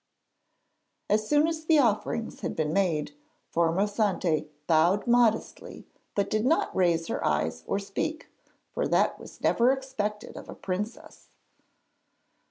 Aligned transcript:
As 1.11 1.29
soon 1.29 1.45
as 1.45 1.63
the 1.65 1.77
offerings 1.77 2.39
had 2.41 2.55
been 2.55 2.73
made, 2.73 3.11
Formosante 3.53 4.49
bowed 4.65 5.05
modestly, 5.05 5.85
but 6.15 6.27
did 6.27 6.43
not 6.43 6.75
raise 6.75 7.05
her 7.05 7.23
eyes 7.23 7.63
or 7.67 7.77
speak, 7.77 8.27
for 8.71 8.87
that 8.87 9.19
was 9.19 9.41
never 9.41 9.71
expected 9.71 10.35
of 10.37 10.49
a 10.49 10.55
princess. 10.55 11.27